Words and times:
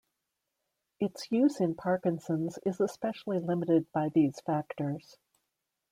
Its 0.99 1.31
use 1.31 1.59
in 1.59 1.75
Parkinson's 1.75 2.57
is 2.65 2.81
especially 2.81 3.37
limited 3.37 3.85
by 3.91 4.09
these 4.09 4.41
factors. 4.43 5.19